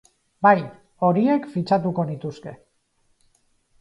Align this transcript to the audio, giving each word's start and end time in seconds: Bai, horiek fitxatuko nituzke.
Bai, 0.45 0.53
horiek 1.07 1.45
fitxatuko 1.57 2.07
nituzke. 2.13 2.55